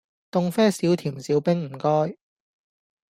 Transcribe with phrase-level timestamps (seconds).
[0.31, 2.17] 凍啡少甜少冰唔該